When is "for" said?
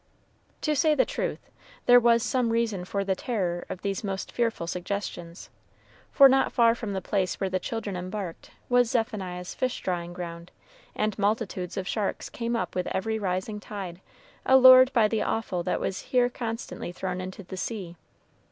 2.85-3.03, 6.11-6.27